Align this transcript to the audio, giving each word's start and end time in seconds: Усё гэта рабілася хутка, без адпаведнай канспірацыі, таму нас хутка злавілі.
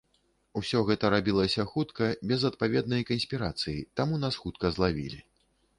Усё 0.61 0.79
гэта 0.87 1.11
рабілася 1.15 1.67
хутка, 1.73 2.09
без 2.33 2.49
адпаведнай 2.51 3.07
канспірацыі, 3.11 3.79
таму 4.01 4.15
нас 4.25 4.33
хутка 4.45 4.65
злавілі. 4.79 5.19